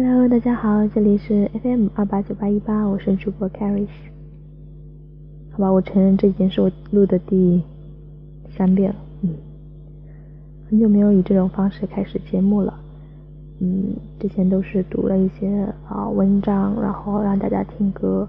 [0.00, 3.88] Hello，大家好，这里是 FM 二八九八一八，我是主播 Carrie。
[5.50, 7.60] 好吧，我承认这已经是我录的第
[8.48, 9.34] 三遍了，嗯，
[10.70, 12.78] 很久没有以这种方式开始节目了，
[13.58, 18.28] 嗯，之前都是读了一些啊文章，然后让大家听歌，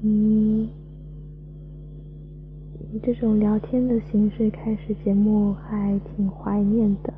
[0.00, 0.66] 嗯，
[2.90, 7.12] 以这种聊天的形式开始节目还挺怀念的，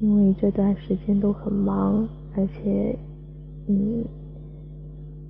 [0.00, 2.06] 因为这段时间都很忙。
[2.36, 2.96] 而且，
[3.66, 4.04] 嗯，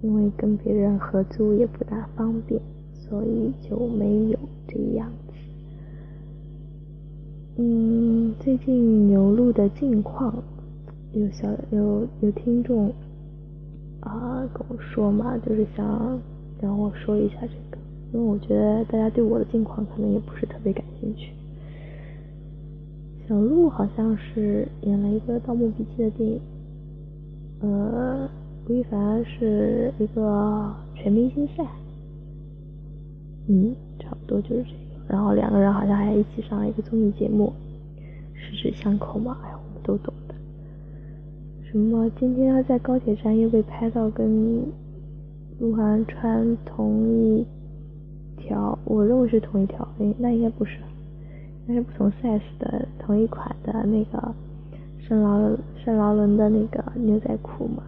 [0.02, 2.61] 因为跟别人合租也不大方便，
[2.92, 4.38] 所以就没有
[4.69, 5.34] 这样子。
[7.56, 10.42] 嗯，最近牛录的近况，
[11.12, 12.92] 有小有有听众
[14.01, 16.20] 啊跟我说嘛，就是想
[16.61, 17.78] 让我说一下这个，
[18.12, 21.33] 因为我觉得大家对我的近况可能也不是特别感兴趣。
[23.27, 26.41] 小鹿好像是演了一个《盗墓笔记》的电影。
[27.62, 28.27] 呃，
[28.66, 31.62] 吴亦凡是一个全明星赛，
[33.48, 35.05] 嗯，差不多就是这个。
[35.06, 37.52] 然后两个人好像还一起上了一个综艺节目，
[38.33, 40.34] 十指相扣嘛，哎呀，我们都懂的。
[41.70, 44.64] 什么今天他在高铁站又被拍到跟
[45.58, 47.47] 鹿晗穿同一
[48.39, 50.78] 条，我认为是同一条，哎，那应该不是，
[51.67, 54.34] 那是不同 size 的同一款的那个。
[55.11, 57.83] 圣劳圣劳伦的那个牛仔裤嘛，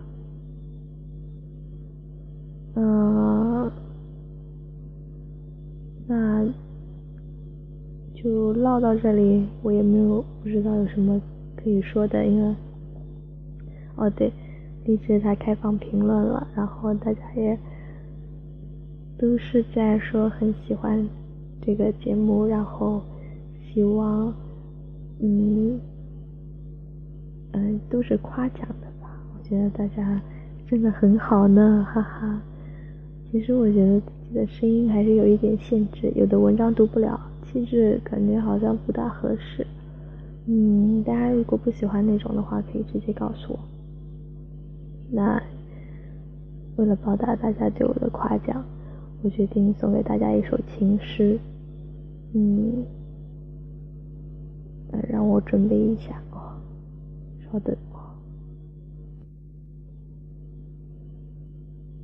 [2.74, 3.70] 嗯，
[6.08, 6.44] 那
[8.12, 11.22] 就唠到这里，我也没有不知道有什么
[11.54, 12.56] 可以说的，因为
[13.94, 14.32] 哦对，
[14.84, 17.56] 荔枝它开放评论了，然后大家也
[19.16, 21.08] 都是在说很喜欢
[21.64, 23.00] 这个节目，然后
[23.72, 24.34] 希望
[25.20, 25.78] 嗯。
[27.52, 29.10] 嗯，都是夸奖的吧？
[29.34, 30.20] 我觉得大家
[30.66, 32.42] 真的很好呢，哈哈。
[33.30, 39.66] 其实我觉得自己的声音还是有一点限制，有的文章读不了，气质感觉好像不大合适。
[40.46, 43.58] 嗯，大家如果不喜欢那种的话，可以直接告诉我。
[45.10, 45.40] 那
[46.76, 48.64] 为了报答大家对我的夸奖，
[49.22, 51.38] 我决定送给大家一首情诗。
[52.34, 52.84] 嗯，
[55.08, 56.20] 让我准备一下。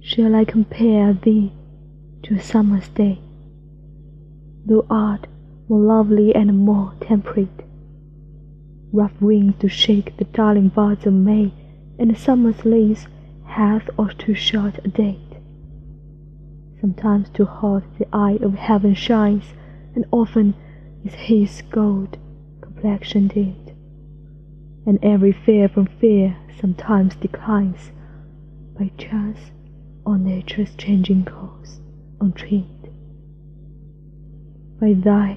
[0.00, 1.52] Shall I compare thee
[2.24, 3.20] to a summer's day?
[4.66, 5.26] Thou art
[5.66, 7.64] more lovely and more temperate.
[8.92, 11.54] Rough winds do shake the darling buds of May,
[11.98, 13.06] and summer's lease
[13.44, 15.38] hath or too short a date.
[16.78, 19.54] Sometimes too hot the eye of heaven shines,
[19.94, 20.54] and often
[21.04, 22.18] is his gold
[22.60, 23.67] complexion dimmed
[24.88, 27.92] and every fear from fear sometimes declines
[28.78, 29.50] by chance
[30.06, 31.78] or nature's changing course
[32.22, 32.88] untrimmed.
[34.80, 35.36] By thy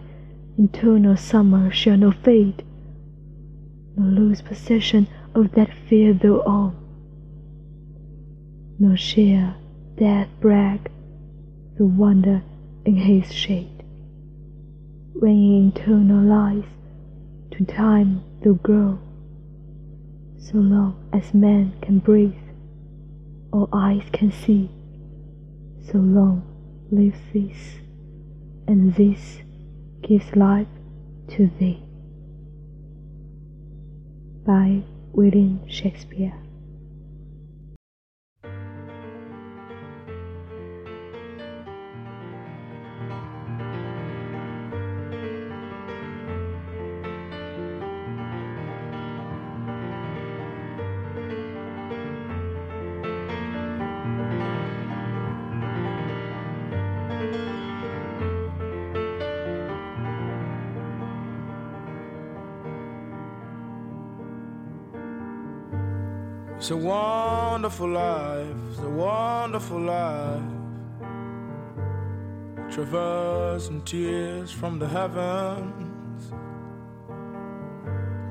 [0.57, 2.63] eternal summer shall no fade,
[3.97, 6.73] nor lose possession of that fear thou own,
[8.79, 9.55] nor share
[9.97, 10.89] death brag
[11.77, 12.41] the wonder
[12.85, 13.83] in his shade.
[15.11, 16.63] When in eternal lies
[17.51, 18.97] to time thou grow,
[20.41, 22.33] so long as man can breathe
[23.53, 24.69] or eyes can see,
[25.91, 26.41] so long
[26.91, 27.79] lives this,
[28.67, 29.41] and this
[30.01, 30.67] gives life
[31.29, 31.83] to thee.
[34.45, 34.81] By
[35.13, 36.33] William Shakespeare.
[66.61, 70.43] It's a wonderful life, it's a wonderful life.
[72.69, 76.31] Traversing tears from the heavens.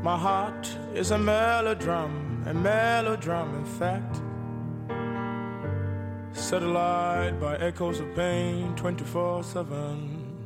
[0.01, 4.23] My heart is a melodram, a melodram, in fact.
[6.33, 10.37] Set alight by echoes of pain 24 7,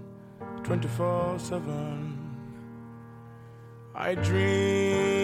[0.62, 2.18] 24 7.
[3.94, 5.23] I dream,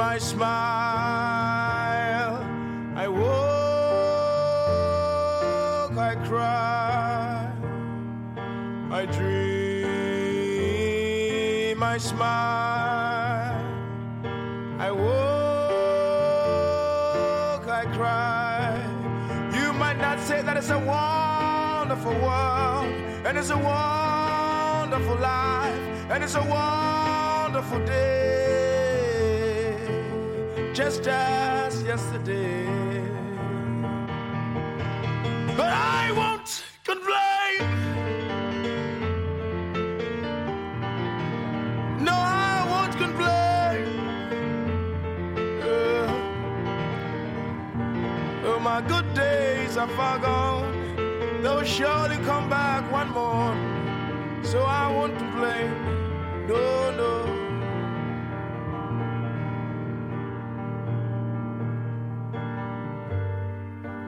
[0.00, 0.44] I smile,
[2.96, 3.24] I walk,
[5.96, 7.50] I cry,
[8.90, 9.82] I dream,
[11.82, 13.60] I smile,
[14.78, 15.24] I walk.
[17.66, 18.76] I cry.
[19.56, 22.86] You might not say that it's a wonderful world,
[23.26, 25.78] and it's a wonderful life,
[26.10, 28.33] and it's a wonderful day,
[30.74, 32.66] just as yesterday.
[35.56, 37.60] But I won't complain.
[42.04, 43.86] No, I won't complain.
[45.62, 46.10] Uh,
[48.46, 50.72] oh, my good days are far gone.
[51.40, 53.54] They'll surely come back one more.
[54.42, 55.70] So I won't complain.
[56.48, 57.43] No, no.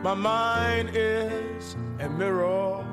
[0.06, 2.86] My mind is a mirror,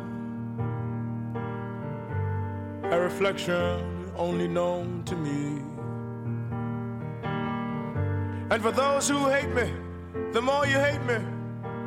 [2.85, 5.61] a reflection only known to me.
[8.49, 9.71] And for those who hate me,
[10.31, 11.19] the more you hate me,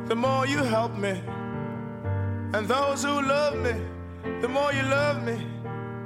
[0.05, 1.21] the more you help me.
[2.53, 3.75] And those who love me,
[4.39, 5.45] the more you love me,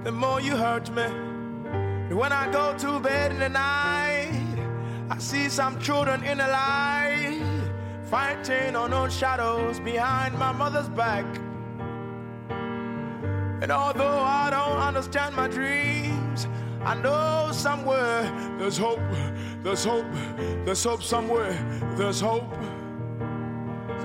[0.04, 1.04] the more you hurt me.
[1.04, 4.32] And when I go to bed in the night,
[5.12, 7.51] I see some children in the light
[8.12, 11.24] fighting unknown shadows behind my mother's back.
[13.62, 16.46] And although I don't understand my dreams,
[16.84, 18.24] I know somewhere
[18.60, 19.00] there's hope,
[19.64, 20.12] there's hope,
[20.66, 21.54] there's hope somewhere,
[21.96, 22.54] there's hope.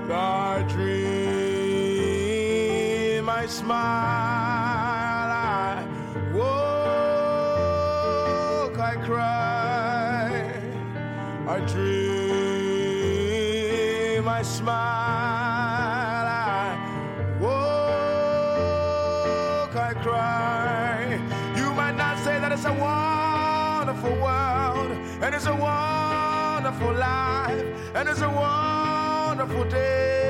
[0.09, 0.87] I dream,
[3.29, 3.75] I smile,
[5.33, 5.85] I
[6.33, 6.47] walk,
[8.79, 10.53] I cry,
[11.45, 12.06] I dream,
[14.37, 16.77] I smile, I
[17.41, 17.65] walk,
[19.75, 21.19] I cry.
[21.55, 24.91] You might not say that it's a wonderful world,
[25.23, 30.21] and it's a wonderful life, and it's a wonderful day,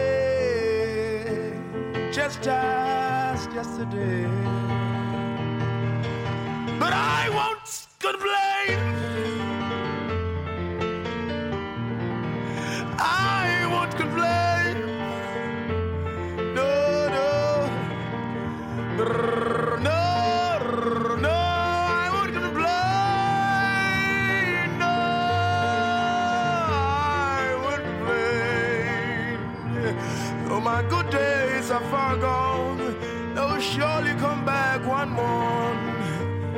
[2.09, 4.25] just as yesterday.
[6.80, 9.06] But I won't complain.
[31.77, 32.77] Are far gone,
[33.35, 35.69] they'll surely come back one more.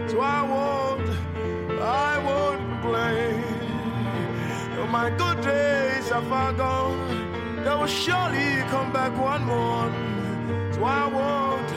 [0.08, 1.10] So I won't,
[1.82, 3.44] I won't complain.
[4.76, 7.00] Though my good days are far gone,
[7.64, 9.92] they will surely come back one more.
[10.74, 11.72] So I won't,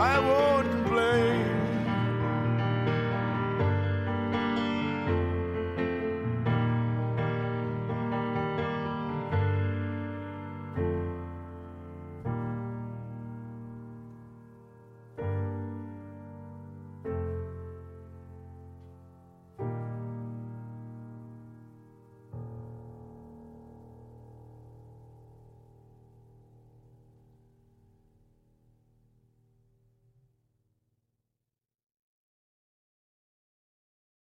[0.00, 1.51] I won't complain.